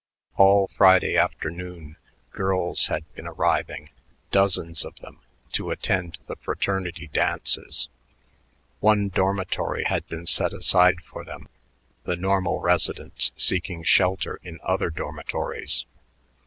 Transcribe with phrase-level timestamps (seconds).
[0.35, 1.95] All Friday afternoon
[2.31, 3.91] girls had been arriving,
[4.31, 5.19] dozens of them,
[5.51, 7.87] to attend the fraternity dances.
[8.79, 11.49] One dormitory had been set aside for them,
[12.03, 15.85] the normal residents seeking shelter in other dormitories.